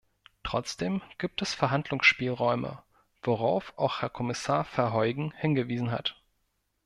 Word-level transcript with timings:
Trotzdem 0.41 1.03
gibt 1.19 1.43
es 1.43 1.53
Verhandlungsspielräume, 1.53 2.81
worauf 3.21 3.71
auch 3.77 4.01
Herr 4.01 4.09
Kommissar 4.09 4.63
Verheugen 4.65 5.31
hingewiesen 5.37 5.91
hat. 5.91 6.19